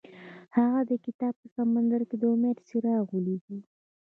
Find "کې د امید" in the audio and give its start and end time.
2.09-2.57